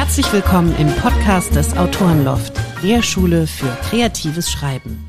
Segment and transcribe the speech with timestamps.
[0.00, 5.06] Herzlich willkommen im Podcast des Autorenloft, der Schule für kreatives Schreiben.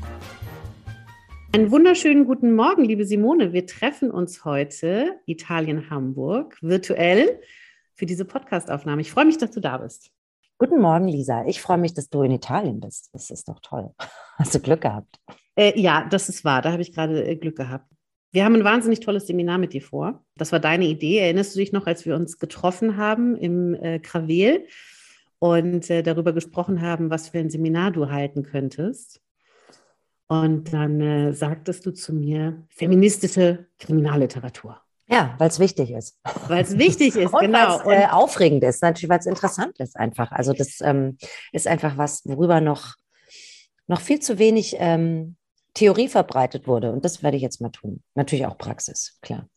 [1.54, 3.54] Einen wunderschönen guten Morgen, liebe Simone.
[3.54, 7.40] Wir treffen uns heute, Italien-Hamburg, virtuell
[7.94, 9.00] für diese Podcastaufnahme.
[9.00, 10.10] Ich freue mich, dass du da bist.
[10.58, 11.46] Guten Morgen, Lisa.
[11.46, 13.08] Ich freue mich, dass du in Italien bist.
[13.14, 13.94] Das ist doch toll.
[14.36, 15.18] Hast du Glück gehabt?
[15.56, 16.60] Äh, ja, das ist wahr.
[16.60, 17.90] Da habe ich gerade äh, Glück gehabt.
[18.34, 20.24] Wir haben ein wahnsinnig tolles Seminar mit dir vor.
[20.36, 21.18] Das war deine Idee.
[21.18, 24.66] Erinnerst du dich noch, als wir uns getroffen haben im äh, Krawel
[25.38, 29.20] und äh, darüber gesprochen haben, was für ein Seminar du halten könntest?
[30.28, 34.80] Und dann äh, sagtest du zu mir, feministische Kriminalliteratur.
[35.08, 36.18] Ja, weil es wichtig ist.
[36.48, 37.84] Weil es wichtig ist, und genau.
[37.84, 40.32] Und äh, aufregend ist, natürlich, weil es interessant ist einfach.
[40.32, 41.18] Also das ähm,
[41.52, 42.94] ist einfach was, worüber noch,
[43.88, 45.36] noch viel zu wenig ähm,
[45.74, 46.92] Theorie verbreitet wurde.
[46.92, 48.02] Und das werde ich jetzt mal tun.
[48.14, 49.48] Natürlich auch Praxis, klar.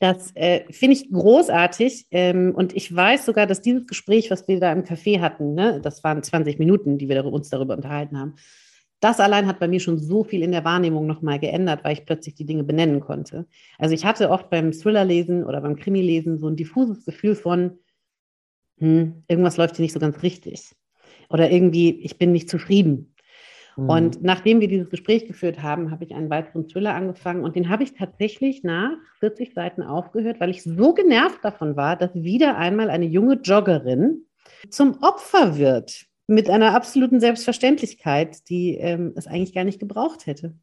[0.00, 2.08] Das äh, finde ich großartig.
[2.10, 5.80] Ähm, und ich weiß sogar, dass dieses Gespräch, was wir da im Café hatten, ne,
[5.80, 8.34] das waren 20 Minuten, die wir uns darüber unterhalten haben,
[9.00, 12.04] das allein hat bei mir schon so viel in der Wahrnehmung nochmal geändert, weil ich
[12.04, 13.46] plötzlich die Dinge benennen konnte.
[13.78, 17.78] Also ich hatte oft beim Thriller-Lesen oder beim Krimi-Lesen so ein diffuses Gefühl von,
[18.78, 20.70] hm, irgendwas läuft hier nicht so ganz richtig.
[21.30, 23.11] Oder irgendwie, ich bin nicht zufrieden
[23.76, 23.88] Mhm.
[23.88, 27.68] Und nachdem wir dieses Gespräch geführt haben, habe ich einen weiteren Thriller angefangen und den
[27.68, 32.56] habe ich tatsächlich nach 40 Seiten aufgehört, weil ich so genervt davon war, dass wieder
[32.56, 34.26] einmal eine junge Joggerin
[34.70, 40.54] zum Opfer wird mit einer absoluten Selbstverständlichkeit, die ähm, es eigentlich gar nicht gebraucht hätte.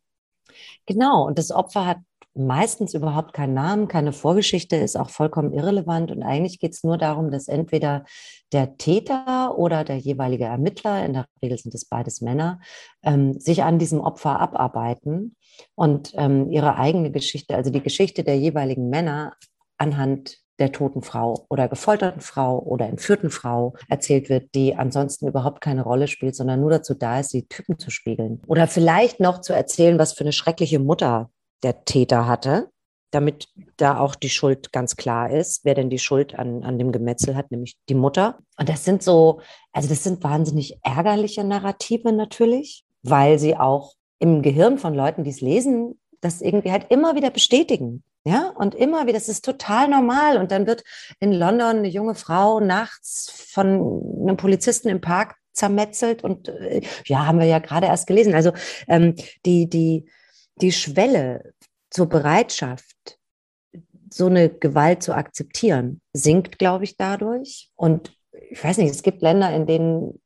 [0.85, 1.97] Genau, und das Opfer hat
[2.33, 6.11] meistens überhaupt keinen Namen, keine Vorgeschichte, ist auch vollkommen irrelevant.
[6.11, 8.05] Und eigentlich geht es nur darum, dass entweder
[8.51, 12.59] der Täter oder der jeweilige Ermittler, in der Regel sind es beides Männer,
[13.03, 15.35] ähm, sich an diesem Opfer abarbeiten
[15.75, 19.33] und ähm, ihre eigene Geschichte, also die Geschichte der jeweiligen Männer
[19.77, 25.61] anhand der toten Frau oder gefolterten Frau oder entführten Frau erzählt wird, die ansonsten überhaupt
[25.61, 28.41] keine Rolle spielt, sondern nur dazu da ist, die Typen zu spiegeln.
[28.45, 31.29] Oder vielleicht noch zu erzählen, was für eine schreckliche Mutter
[31.63, 32.69] der Täter hatte,
[33.11, 33.47] damit
[33.77, 37.35] da auch die Schuld ganz klar ist, wer denn die Schuld an, an dem Gemetzel
[37.35, 38.39] hat, nämlich die Mutter.
[38.57, 44.41] Und das sind so, also das sind wahnsinnig ärgerliche Narrative natürlich, weil sie auch im
[44.41, 48.03] Gehirn von Leuten, die es lesen, das irgendwie halt immer wieder bestätigen.
[48.25, 50.37] Ja, und immer wieder, das ist total normal.
[50.37, 50.83] Und dann wird
[51.21, 53.65] in London eine junge Frau nachts von
[54.21, 58.35] einem Polizisten im Park zermetzelt und äh, ja, haben wir ja gerade erst gelesen.
[58.35, 58.51] Also
[58.87, 59.15] ähm,
[59.45, 60.05] die, die,
[60.61, 61.53] die Schwelle
[61.89, 63.17] zur Bereitschaft,
[64.11, 67.69] so eine Gewalt zu akzeptieren, sinkt, glaube ich, dadurch.
[67.75, 68.15] Und
[68.49, 70.19] ich weiß nicht, es gibt Länder, in denen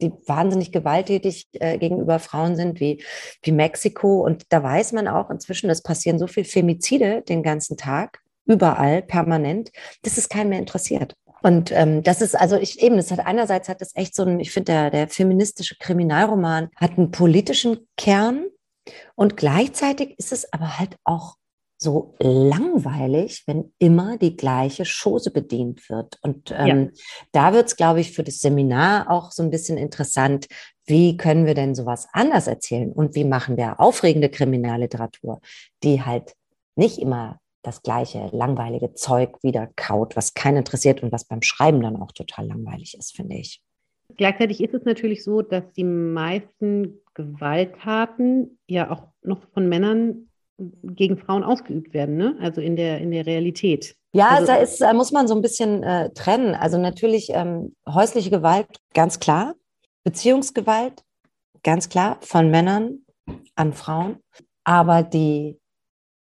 [0.00, 3.02] die wahnsinnig gewalttätig äh, gegenüber Frauen sind, wie,
[3.42, 4.24] wie Mexiko.
[4.24, 9.02] Und da weiß man auch inzwischen, es passieren so viele Femizide den ganzen Tag, überall,
[9.02, 9.70] permanent,
[10.02, 11.14] dass es keinen mehr interessiert.
[11.42, 14.40] Und ähm, das ist also ich eben, das hat einerseits hat das echt so ein,
[14.40, 18.46] ich finde, der, der feministische Kriminalroman hat einen politischen Kern,
[19.14, 21.36] und gleichzeitig ist es aber halt auch
[21.82, 26.18] so langweilig, wenn immer die gleiche Chose bedient wird.
[26.20, 27.02] Und ähm, ja.
[27.32, 30.46] da wird es, glaube ich, für das Seminar auch so ein bisschen interessant,
[30.84, 35.40] wie können wir denn sowas anders erzählen und wie machen wir aufregende Kriminalliteratur,
[35.82, 36.34] die halt
[36.76, 41.80] nicht immer das gleiche langweilige Zeug wieder kaut, was keinen interessiert und was beim Schreiben
[41.82, 43.62] dann auch total langweilig ist, finde ich.
[44.20, 51.16] Gleichzeitig ist es natürlich so, dass die meisten Gewalttaten ja auch noch von Männern gegen
[51.16, 52.36] Frauen ausgeübt werden, ne?
[52.38, 53.96] also in der, in der Realität.
[54.12, 56.54] Ja, also, da, ist, da muss man so ein bisschen äh, trennen.
[56.54, 59.54] Also natürlich ähm, häusliche Gewalt, ganz klar.
[60.04, 61.02] Beziehungsgewalt,
[61.62, 62.98] ganz klar, von Männern
[63.54, 64.18] an Frauen.
[64.64, 65.58] Aber die,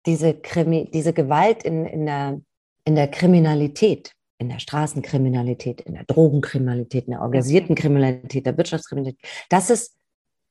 [0.05, 2.39] diese, Krimi, diese Gewalt in, in, der,
[2.85, 9.21] in der Kriminalität, in der Straßenkriminalität, in der Drogenkriminalität, in der organisierten Kriminalität, der Wirtschaftskriminalität,
[9.49, 9.95] das ist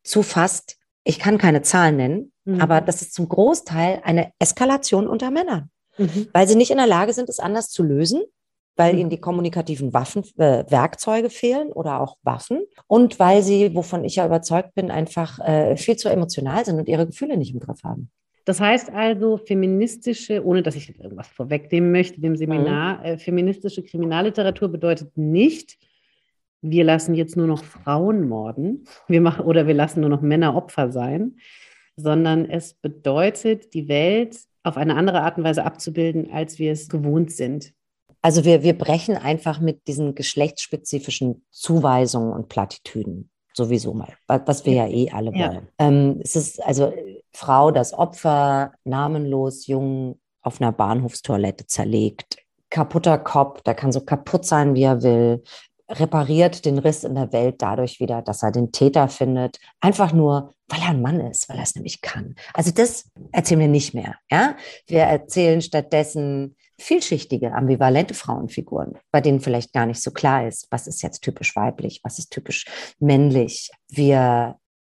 [0.04, 2.60] zu fast, ich kann keine Zahlen nennen, mhm.
[2.60, 6.28] aber das ist zum Großteil eine Eskalation unter Männern, mhm.
[6.32, 8.22] weil sie nicht in der Lage sind, es anders zu lösen,
[8.76, 8.98] weil mhm.
[9.00, 14.16] ihnen die kommunikativen Waffen, äh, Werkzeuge fehlen oder auch Waffen und weil sie, wovon ich
[14.16, 17.82] ja überzeugt bin, einfach äh, viel zu emotional sind und ihre Gefühle nicht im Griff
[17.84, 18.10] haben.
[18.48, 23.04] Das heißt also, feministische, ohne dass ich irgendwas vorwegnehmen möchte, dem Seminar, mhm.
[23.04, 25.76] äh, feministische Kriminalliteratur bedeutet nicht,
[26.62, 30.56] wir lassen jetzt nur noch Frauen morden, wir machen, oder wir lassen nur noch Männer
[30.56, 31.36] Opfer sein,
[31.96, 36.88] sondern es bedeutet, die Welt auf eine andere Art und Weise abzubilden, als wir es
[36.88, 37.74] gewohnt sind.
[38.22, 44.72] Also wir, wir brechen einfach mit diesen geschlechtsspezifischen Zuweisungen und Plattitüden sowieso mal, was wir
[44.72, 45.68] ja eh alle wollen.
[45.78, 45.86] Ja.
[45.86, 46.94] Ähm, es ist also
[47.38, 52.38] Frau das Opfer, namenlos, jung, auf einer Bahnhofstoilette zerlegt,
[52.68, 55.44] kaputter Kopf, der kann so kaputt sein, wie er will,
[55.88, 60.52] repariert den Riss in der Welt dadurch wieder, dass er den Täter findet, einfach nur,
[60.66, 62.34] weil er ein Mann ist, weil er es nämlich kann.
[62.54, 64.16] Also das erzählen wir nicht mehr.
[64.30, 64.56] Ja?
[64.88, 70.88] Wir erzählen stattdessen vielschichtige, ambivalente Frauenfiguren, bei denen vielleicht gar nicht so klar ist, was
[70.88, 72.66] ist jetzt typisch weiblich, was ist typisch
[72.98, 73.70] männlich.
[73.88, 74.56] Wir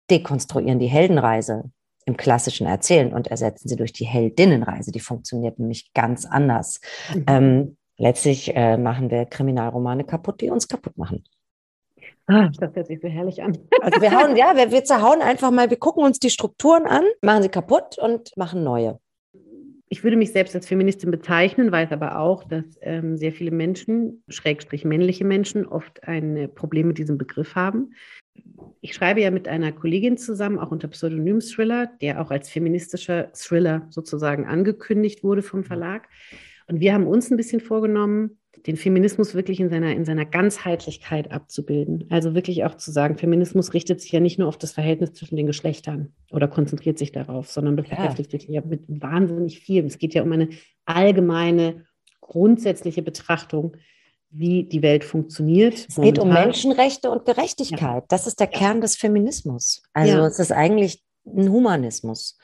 [0.10, 1.72] dekonstruieren die Heldenreise
[2.06, 4.92] im klassischen Erzählen und ersetzen sie durch die Heldinnenreise.
[4.92, 6.80] Die funktioniert nämlich ganz anders.
[7.14, 7.26] Mhm.
[7.28, 11.24] Ähm, letztlich äh, machen wir Kriminalromane kaputt, die uns kaputt machen.
[12.28, 13.58] Ah, das hört sich so herrlich an.
[13.82, 17.04] Also wir hauen, ja, wir, wir zerhauen einfach mal, wir gucken uns die Strukturen an,
[17.22, 19.00] machen sie kaputt und machen neue.
[19.90, 24.24] Ich würde mich selbst als Feministin bezeichnen, weiß aber auch, dass ähm, sehr viele Menschen,
[24.30, 27.94] schrägstrich männliche Menschen, oft ein Problem mit diesem Begriff haben.
[28.82, 33.32] Ich schreibe ja mit einer Kollegin zusammen, auch unter Pseudonym Thriller, der auch als feministischer
[33.34, 36.10] Thriller sozusagen angekündigt wurde vom Verlag.
[36.68, 41.32] Und wir haben uns ein bisschen vorgenommen, den Feminismus wirklich in seiner, in seiner Ganzheitlichkeit
[41.32, 42.06] abzubilden.
[42.10, 45.36] Also wirklich auch zu sagen, Feminismus richtet sich ja nicht nur auf das Verhältnis zwischen
[45.36, 49.86] den Geschlechtern oder konzentriert sich darauf, sondern beschäftigt sich ja mit wahnsinnig viel.
[49.86, 50.50] Es geht ja um eine
[50.86, 51.86] allgemeine,
[52.20, 53.78] grundsätzliche Betrachtung,
[54.32, 55.86] wie die Welt funktioniert.
[55.90, 57.82] Es geht um Menschenrechte und Gerechtigkeit.
[57.82, 58.06] Ja.
[58.08, 59.84] Das ist der Kern des Feminismus.
[59.94, 60.26] Also ja.
[60.26, 62.38] es ist eigentlich ein Humanismus.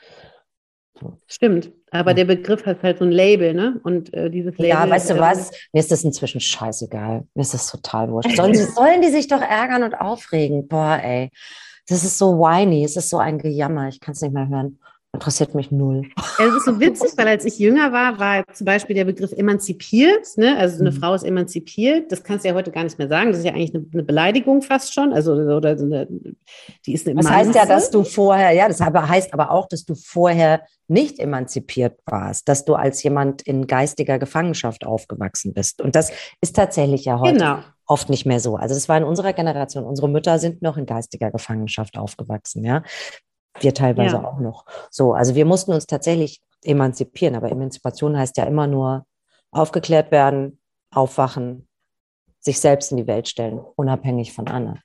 [1.26, 2.14] Stimmt, aber ja.
[2.14, 3.80] der Begriff hat halt so ein Label, ne?
[3.84, 4.68] Und äh, dieses Label.
[4.68, 5.52] Ja, weißt du äh, was?
[5.72, 7.24] Mir ist das inzwischen scheißegal.
[7.34, 8.34] Mir ist das total wurscht.
[8.36, 10.66] Sollen, sollen die sich doch ärgern und aufregen?
[10.66, 11.30] Boah, ey.
[11.86, 14.78] Das ist so whiny, es ist so ein Gejammer, ich kann es nicht mehr hören.
[15.14, 16.02] Interessiert mich null.
[16.38, 20.26] Es ist so witzig, weil als ich jünger war, war zum Beispiel der Begriff emanzipiert.
[20.36, 20.56] Ne?
[20.58, 20.96] Also eine mhm.
[20.96, 22.12] Frau ist emanzipiert.
[22.12, 23.30] Das kannst du ja heute gar nicht mehr sagen.
[23.30, 25.14] Das ist ja eigentlich eine, eine Beleidigung fast schon.
[25.14, 26.06] Also oder eine,
[26.84, 29.86] die ist eine Das heißt ja, dass du vorher, ja, das heißt aber auch, dass
[29.86, 35.80] du vorher nicht emanzipiert warst, dass du als jemand in geistiger Gefangenschaft aufgewachsen bist.
[35.80, 36.12] Und das
[36.42, 37.58] ist tatsächlich ja heute genau.
[37.86, 38.56] oft nicht mehr so.
[38.56, 39.84] Also das war in unserer Generation.
[39.84, 42.62] Unsere Mütter sind noch in geistiger Gefangenschaft aufgewachsen.
[42.64, 42.82] Ja,
[43.60, 44.24] wir teilweise ja.
[44.24, 44.64] auch noch.
[44.90, 49.06] So, also wir mussten uns tatsächlich emanzipieren, aber Emanzipation heißt ja immer nur
[49.50, 50.60] aufgeklärt werden,
[50.90, 51.68] aufwachen,
[52.40, 54.80] sich selbst in die Welt stellen, unabhängig von anderen.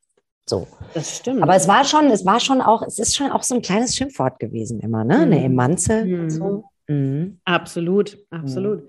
[0.45, 0.67] So.
[0.93, 1.41] Das stimmt.
[1.41, 3.95] Aber es war schon, es war schon auch, es ist schon auch so ein kleines
[3.95, 5.19] Schimpfwort gewesen immer, ne?
[5.19, 5.45] Eine mhm.
[5.45, 6.05] Emanze.
[6.05, 6.29] Mhm.
[6.29, 6.63] So.
[6.87, 7.39] Mhm.
[7.45, 8.83] Absolut, absolut.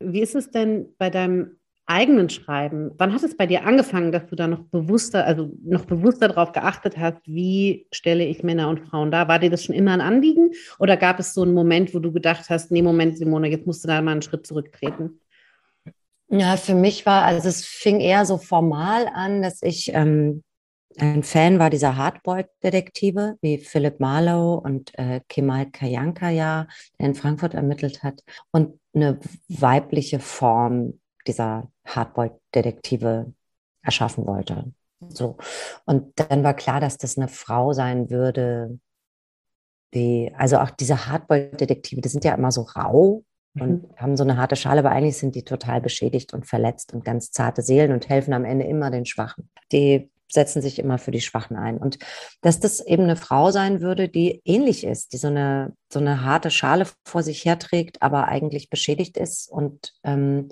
[0.00, 0.12] Mhm.
[0.12, 4.26] Wie ist es denn bei deinem eigenen Schreiben, wann hat es bei dir angefangen, dass
[4.26, 8.80] du da noch bewusster, also noch bewusster darauf geachtet hast, wie stelle ich Männer und
[8.80, 9.28] Frauen dar?
[9.28, 12.10] War dir das schon immer ein Anliegen oder gab es so einen Moment, wo du
[12.10, 15.20] gedacht hast, nee, Moment, Simone, jetzt musst du da mal einen Schritt zurücktreten?
[16.28, 20.42] Ja, für mich war, also es fing eher so formal an, dass ich ähm,
[20.98, 26.66] ein Fan war dieser Hardboiled-Detektive wie Philip Marlowe und äh, Kemal Kayanka ja,
[26.98, 28.22] der in Frankfurt ermittelt hat
[28.52, 33.32] und eine weibliche Form dieser Hardboiled-Detektive
[33.82, 34.72] erschaffen wollte.
[35.08, 35.36] So.
[35.84, 38.78] Und dann war klar, dass das eine Frau sein würde,
[39.94, 43.24] die, also auch diese Hardboiled-Detektive, die sind ja immer so rau
[43.58, 43.96] und mhm.
[43.96, 47.30] haben so eine harte Schale, aber eigentlich sind die total beschädigt und verletzt und ganz
[47.30, 49.48] zarte Seelen und helfen am Ende immer den Schwachen.
[49.70, 51.78] Die setzen sich immer für die Schwachen ein.
[51.78, 51.98] Und
[52.40, 56.24] dass das eben eine Frau sein würde, die ähnlich ist, die so eine, so eine
[56.24, 60.48] harte Schale vor sich herträgt, aber eigentlich beschädigt ist und ähm,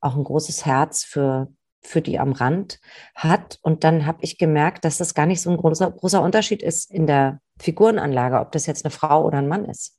[0.00, 1.48] auch ein großes Herz für,
[1.80, 2.80] für die am Rand
[3.14, 3.58] hat.
[3.62, 6.90] Und dann habe ich gemerkt, dass das gar nicht so ein großer, großer Unterschied ist
[6.90, 9.96] in der Figurenanlage, ob das jetzt eine Frau oder ein Mann ist.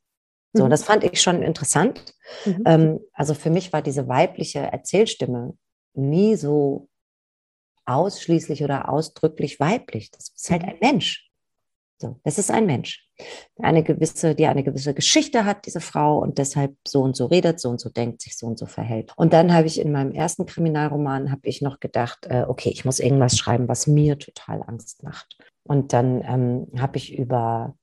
[0.52, 0.70] So, mhm.
[0.70, 2.14] das fand ich schon interessant.
[2.44, 2.62] Mhm.
[2.66, 5.56] Ähm, also für mich war diese weibliche Erzählstimme
[5.94, 6.88] nie so
[7.84, 10.10] ausschließlich oder ausdrücklich weiblich.
[10.10, 10.68] Das ist halt mhm.
[10.68, 11.30] ein Mensch.
[11.98, 13.06] So, das ist ein Mensch.
[13.58, 17.60] Eine gewisse, die eine gewisse Geschichte hat, diese Frau, und deshalb so und so redet,
[17.60, 19.12] so und so denkt, sich so und so verhält.
[19.16, 22.84] Und dann habe ich in meinem ersten Kriminalroman, habe ich noch gedacht, äh, okay, ich
[22.84, 25.36] muss irgendwas schreiben, was mir total Angst macht.
[25.64, 27.74] Und dann ähm, habe ich über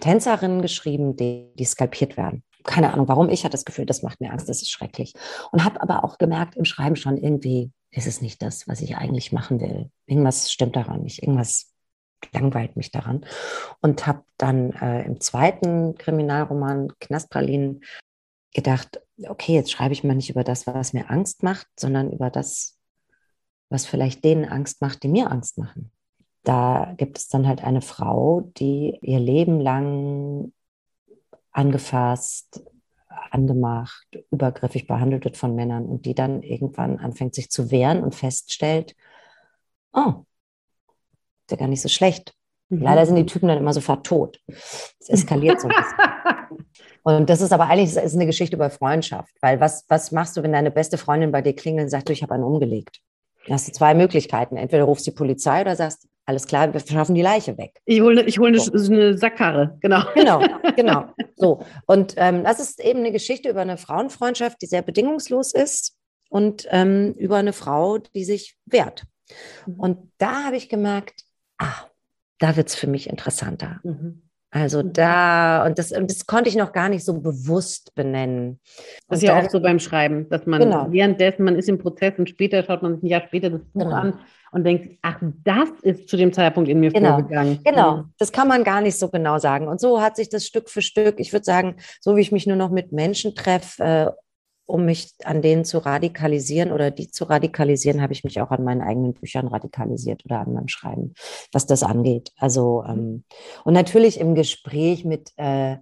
[0.00, 2.42] Tänzerinnen geschrieben, die, die skalpiert werden.
[2.64, 3.28] Keine Ahnung, warum.
[3.28, 5.14] Ich hatte das Gefühl, das macht mir Angst, das ist schrecklich.
[5.50, 8.96] Und habe aber auch gemerkt im Schreiben schon irgendwie, ist es nicht das, was ich
[8.96, 9.90] eigentlich machen will.
[10.06, 11.22] Irgendwas stimmt daran nicht.
[11.22, 11.69] Irgendwas
[12.32, 13.24] langweilt mich daran.
[13.80, 17.82] Und habe dann äh, im zweiten Kriminalroman Knastpralinen
[18.54, 22.30] gedacht, okay, jetzt schreibe ich mal nicht über das, was mir Angst macht, sondern über
[22.30, 22.78] das,
[23.68, 25.92] was vielleicht denen Angst macht, die mir Angst machen.
[26.42, 30.52] Da gibt es dann halt eine Frau, die ihr Leben lang
[31.52, 32.64] angefasst,
[33.30, 38.14] angemacht, übergriffig behandelt wird von Männern und die dann irgendwann anfängt sich zu wehren und
[38.14, 38.96] feststellt,
[39.92, 40.24] oh,
[41.50, 42.32] ist ja gar nicht so schlecht.
[42.68, 42.82] Mhm.
[42.82, 44.38] Leider sind die Typen dann immer sofort tot.
[44.46, 45.98] Es eskaliert so ein bisschen.
[47.02, 49.34] Und das ist aber eigentlich ist eine Geschichte über Freundschaft.
[49.40, 52.12] Weil was, was machst du, wenn deine beste Freundin bei dir klingelt und sagt, du,
[52.12, 53.00] ich habe einen umgelegt?
[53.46, 54.56] Da hast du zwei Möglichkeiten.
[54.56, 57.80] Entweder rufst die Polizei oder sagst, alles klar, wir schaffen die Leiche weg.
[57.86, 58.92] Ich hole ich hol eine, so.
[58.92, 60.02] eine Sackkarre, genau.
[60.14, 60.40] Genau,
[60.76, 61.06] genau.
[61.36, 61.62] So.
[61.86, 65.96] Und ähm, das ist eben eine Geschichte über eine Frauenfreundschaft, die sehr bedingungslos ist
[66.28, 69.04] und ähm, über eine Frau, die sich wehrt.
[69.66, 69.80] Mhm.
[69.80, 71.24] Und da habe ich gemerkt,
[71.60, 71.86] ah,
[72.38, 73.80] da wird es für mich interessanter.
[73.84, 74.22] Mhm.
[74.50, 74.92] Also mhm.
[74.92, 78.58] da, und das, das konnte ich noch gar nicht so bewusst benennen.
[79.08, 80.86] Das ist ja auch so beim Schreiben, dass man genau.
[80.90, 83.84] währenddessen, man ist im Prozess und später schaut man sich ein Jahr später das Buch
[83.84, 83.94] genau.
[83.94, 84.18] an
[84.52, 87.10] und denkt, ach, das ist zu dem Zeitpunkt in mir genau.
[87.10, 87.60] vorgegangen.
[87.64, 88.12] Genau, mhm.
[88.18, 89.68] das kann man gar nicht so genau sagen.
[89.68, 92.46] Und so hat sich das Stück für Stück, ich würde sagen, so wie ich mich
[92.48, 94.10] nur noch mit Menschen treffe, äh,
[94.70, 98.64] um mich an denen zu radikalisieren oder die zu radikalisieren, habe ich mich auch an
[98.64, 101.14] meinen eigenen Büchern radikalisiert oder an meinem Schreiben,
[101.52, 102.32] was das angeht.
[102.38, 103.24] Also ähm,
[103.64, 105.76] und natürlich im Gespräch mit äh,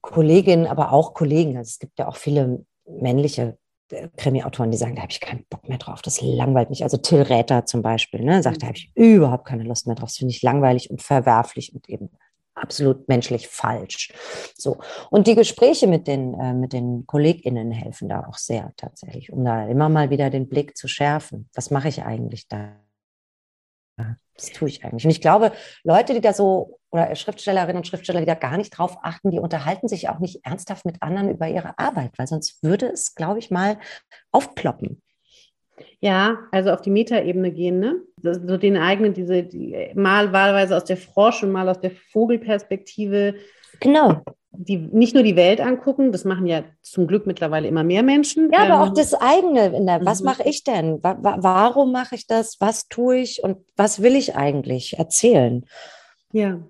[0.00, 1.56] Kolleginnen, aber auch Kollegen.
[1.56, 3.58] Also es gibt ja auch viele männliche
[3.90, 6.82] äh, Krimi-Autoren, die sagen, da habe ich keinen Bock mehr drauf, das langweilt mich.
[6.82, 10.08] Also Till Räther zum Beispiel, ne, sagt, da habe ich überhaupt keine Lust mehr drauf,
[10.08, 12.10] das finde ich langweilig und verwerflich und eben
[12.60, 14.12] absolut menschlich falsch.
[14.56, 14.78] So.
[15.10, 19.44] Und die Gespräche mit den, äh, mit den KollegInnen helfen da auch sehr tatsächlich, um
[19.44, 21.48] da immer mal wieder den Blick zu schärfen.
[21.54, 22.76] Was mache ich eigentlich da?
[24.34, 25.04] Was tue ich eigentlich?
[25.04, 25.52] Und ich glaube,
[25.84, 29.38] Leute, die da so, oder Schriftstellerinnen und Schriftsteller, die da gar nicht drauf achten, die
[29.38, 33.38] unterhalten sich auch nicht ernsthaft mit anderen über ihre Arbeit, weil sonst würde es, glaube
[33.38, 33.78] ich, mal
[34.32, 35.02] aufploppen.
[36.00, 38.00] Ja, also auf die Metaebene gehen, ne?
[38.22, 43.34] So den eigenen, diese, die, mal wahlweise aus der Frosch und mal aus der Vogelperspektive.
[43.80, 44.22] Genau.
[44.52, 48.50] Die nicht nur die Welt angucken, das machen ja zum Glück mittlerweile immer mehr Menschen.
[48.52, 49.70] Ja, ähm, aber auch das eigene.
[49.84, 50.26] Der, was mhm.
[50.26, 51.02] mache ich denn?
[51.02, 52.56] Wa warum mache ich das?
[52.60, 55.64] Was tue ich und was will ich eigentlich erzählen?
[56.32, 56.60] Ja.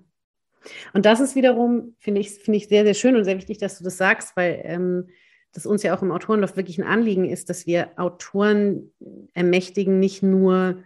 [0.93, 3.77] Und das ist wiederum, finde ich, finde ich sehr, sehr schön und sehr wichtig, dass
[3.77, 5.07] du das sagst, weil ähm,
[5.53, 8.91] das uns ja auch im Autorenlauf wirklich ein Anliegen ist, dass wir Autoren
[9.33, 10.83] ermächtigen, nicht nur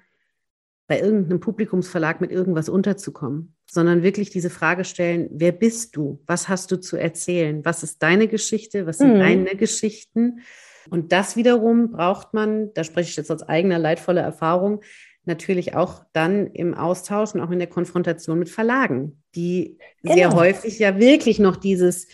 [0.87, 6.21] bei irgendeinem Publikumsverlag mit irgendwas unterzukommen, sondern wirklich diese Frage stellen, wer bist du?
[6.27, 7.65] Was hast du zu erzählen?
[7.65, 8.85] Was ist deine Geschichte?
[8.85, 9.19] Was sind mhm.
[9.19, 10.41] deine Geschichten?
[10.89, 14.81] Und das wiederum braucht man, da spreche ich jetzt aus eigener leidvoller Erfahrung,
[15.25, 20.15] natürlich auch dann im Austausch und auch in der Konfrontation mit Verlagen, die genau.
[20.15, 22.07] sehr häufig ja wirklich noch dieses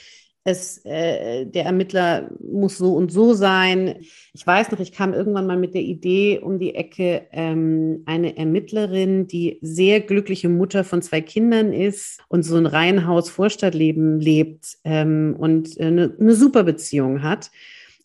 [0.43, 3.95] es, äh, der Ermittler muss so und so sein.
[4.33, 8.37] Ich weiß noch, ich kam irgendwann mal mit der Idee um die Ecke, ähm, eine
[8.37, 15.35] Ermittlerin, die sehr glückliche Mutter von zwei Kindern ist und so ein Reihenhaus-Vorstadtleben lebt ähm,
[15.37, 17.51] und äh, eine, eine super Beziehung hat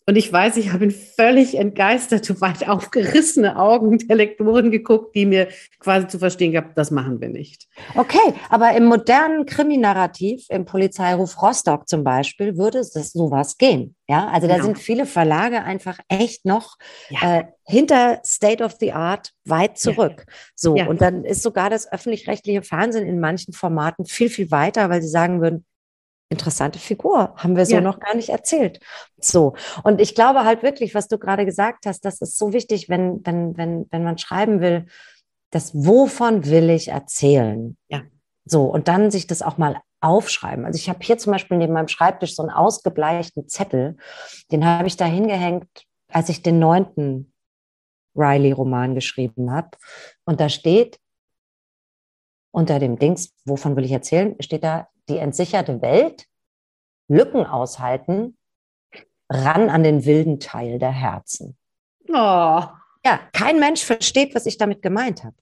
[0.09, 5.25] und ich weiß, ich habe in völlig entgeisterte, weit aufgerissene Augen der Lektoren geguckt, die
[5.25, 5.49] mir
[5.79, 7.67] quasi zu verstehen gab, das machen wir nicht.
[7.93, 13.95] Okay, aber im modernen Kriminarrativ, im Polizeiruf Rostock zum Beispiel, würde es sowas gehen.
[14.07, 14.67] Ja, also da genau.
[14.67, 16.77] sind viele Verlage einfach echt noch
[17.09, 17.39] ja.
[17.39, 20.23] äh, hinter State of the Art weit zurück.
[20.25, 20.33] Ja.
[20.55, 20.87] So, ja.
[20.87, 25.09] und dann ist sogar das öffentlich-rechtliche Fernsehen in manchen Formaten viel, viel weiter, weil sie
[25.09, 25.65] sagen würden,
[26.29, 27.81] interessante Figur, haben wir so ja.
[27.81, 28.79] noch gar nicht erzählt.
[29.19, 29.55] So.
[29.83, 33.25] Und ich glaube halt wirklich, was du gerade gesagt hast, das ist so wichtig, wenn,
[33.25, 34.87] wenn, wenn, wenn man schreiben will,
[35.51, 37.77] das wovon will ich erzählen?
[37.87, 38.01] Ja.
[38.45, 38.65] So.
[38.65, 40.65] Und dann sich das auch mal aufschreiben.
[40.65, 43.97] Also ich habe hier zum Beispiel neben meinem Schreibtisch so einen ausgebleichten Zettel,
[44.51, 45.67] den habe ich da hingehängt,
[46.09, 47.33] als ich den neunten
[48.15, 49.71] Riley-Roman geschrieben habe.
[50.25, 50.99] Und da steht
[52.51, 56.25] unter dem Dings, wovon will ich erzählen, steht da die entsicherte Welt,
[57.07, 58.37] Lücken aushalten,
[59.29, 61.57] ran an den wilden Teil der Herzen.
[62.09, 62.13] Oh.
[62.13, 65.35] Ja, kein Mensch versteht, was ich damit gemeint habe.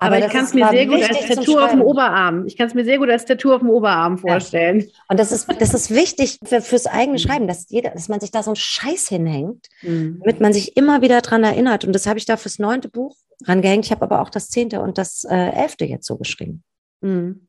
[0.00, 2.46] Aber, Aber ich kann es mir sehr gut als Tattoo auf dem Oberarm.
[2.46, 4.80] Ich kann es mir sehr gut als Tattoo auf dem Oberarm vorstellen.
[4.80, 4.86] Ja.
[5.08, 8.30] Und das ist, das ist wichtig für, fürs eigene Schreiben, dass jeder, dass man sich
[8.30, 10.20] da so einen Scheiß hinhängt, mhm.
[10.20, 11.84] damit man sich immer wieder dran erinnert.
[11.84, 13.86] Und das habe ich da fürs neunte Buch rangehängt.
[13.86, 16.62] Ich habe aber auch das zehnte und das äh, elfte jetzt so geschrieben.
[17.00, 17.47] Mhm.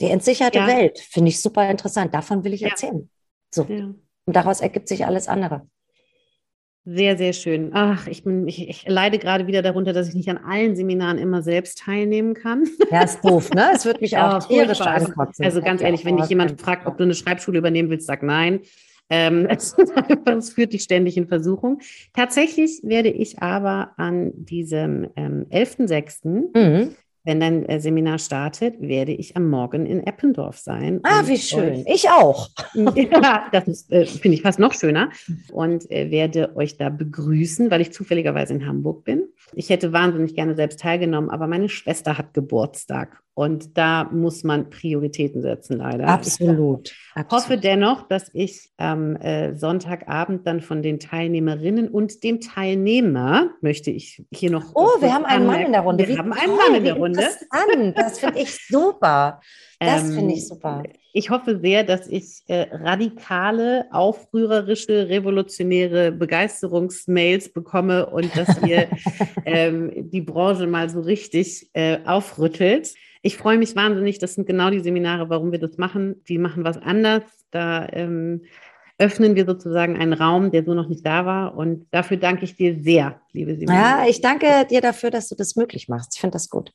[0.00, 0.66] Die entsicherte ja.
[0.66, 2.14] Welt finde ich super interessant.
[2.14, 2.68] Davon will ich ja.
[2.68, 3.08] erzählen.
[3.52, 3.64] So.
[3.68, 3.94] Ja.
[4.26, 5.66] Und daraus ergibt sich alles andere.
[6.86, 7.70] Sehr, sehr schön.
[7.72, 11.16] Ach, ich, bin, ich, ich, leide gerade wieder darunter, dass ich nicht an allen Seminaren
[11.16, 12.64] immer selbst teilnehmen kann.
[12.90, 13.70] Ja, ist doof, ne?
[13.74, 15.46] Es wird mich auch tierisch ankotzen.
[15.46, 18.60] Also ganz ehrlich, wenn dich jemand fragt, ob du eine Schreibschule übernehmen willst, sag nein.
[19.08, 19.74] Ähm, es,
[20.26, 21.80] es, führt dich ständig in Versuchung.
[22.12, 26.26] Tatsächlich werde ich aber an diesem ähm, 11.06.
[26.54, 31.00] Mhm wenn dein äh, Seminar startet, werde ich am Morgen in Eppendorf sein.
[31.02, 31.84] Ah, wie schön.
[31.86, 32.50] Ich auch.
[32.74, 35.10] ja, das äh, finde ich fast noch schöner.
[35.50, 39.28] Und äh, werde euch da begrüßen, weil ich zufälligerweise in Hamburg bin.
[39.54, 43.23] Ich hätte wahnsinnig gerne selbst teilgenommen, aber meine Schwester hat Geburtstag.
[43.34, 46.06] Und da muss man Prioritäten setzen, leider.
[46.06, 46.94] Absolut.
[47.16, 53.50] Ich hoffe dennoch, dass ich am äh, Sonntagabend dann von den Teilnehmerinnen und dem Teilnehmer,
[53.60, 54.70] möchte ich hier noch.
[54.74, 56.06] Oh, wir haben einen Mann in der Runde.
[56.06, 57.22] Wir Wie haben einen Mann in der Runde.
[57.96, 59.40] Das finde ich super.
[59.80, 60.82] Das finde ich ähm, super.
[61.12, 68.88] Ich hoffe sehr, dass ich äh, radikale, aufrührerische, revolutionäre Begeisterungsmails bekomme und dass ihr
[69.44, 72.94] ähm, die Branche mal so richtig äh, aufrüttelt.
[73.26, 74.18] Ich freue mich wahnsinnig.
[74.18, 76.22] Das sind genau die Seminare, warum wir das machen.
[76.28, 77.22] Die machen was anders.
[77.50, 78.42] Da ähm,
[78.98, 81.56] öffnen wir sozusagen einen Raum, der so noch nicht da war.
[81.56, 83.78] Und dafür danke ich dir sehr, liebe Simone.
[83.78, 86.14] Ja, ich danke dir dafür, dass du das möglich machst.
[86.14, 86.72] Ich finde das gut.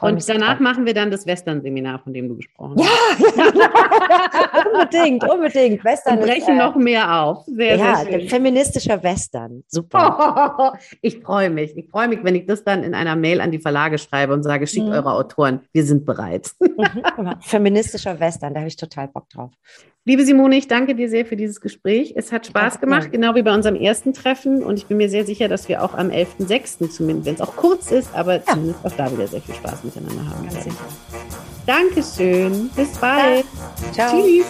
[0.00, 3.36] Und danach machen wir dann das Western-Seminar, von dem du gesprochen hast.
[3.36, 4.70] Ja, ja.
[4.72, 5.84] unbedingt, unbedingt.
[5.84, 7.44] Western Und brechen ist, äh, noch mehr auf.
[7.46, 8.28] Sehr, ja, sehr schön.
[8.28, 9.64] feministischer Western.
[9.66, 10.78] Super.
[11.00, 11.76] ich freue mich.
[11.76, 14.42] Ich freue mich, wenn ich das dann in einer Mail an die Verlage schreibe und
[14.42, 14.92] sage, schickt mhm.
[14.92, 16.50] eure Autoren, wir sind bereit.
[17.16, 19.52] Mhm, feministischer Western, da habe ich total Bock drauf.
[20.06, 22.12] Liebe Simone, ich danke dir sehr für dieses Gespräch.
[22.14, 24.62] Es hat Spaß gemacht, genau wie bei unserem ersten Treffen.
[24.62, 27.56] Und ich bin mir sehr sicher, dass wir auch am 11.06., zumindest wenn es auch
[27.56, 28.42] kurz ist, aber ja.
[28.46, 30.76] zumindest auch da wieder sehr viel Spaß miteinander haben werden.
[31.66, 32.70] Dankeschön.
[32.76, 33.46] Bis bald.
[33.92, 34.22] Ciao.
[34.22, 34.46] Tschüss.